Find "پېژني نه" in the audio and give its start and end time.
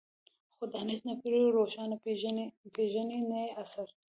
2.75-3.37